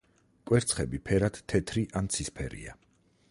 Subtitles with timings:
[0.51, 2.77] კვერცხები ფერად თეთრი ან ცისფერია.